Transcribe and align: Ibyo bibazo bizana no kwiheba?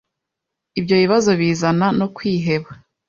Ibyo 0.79 0.95
bibazo 1.03 1.29
bizana 1.39 1.87
no 1.99 2.07
kwiheba? 2.15 2.69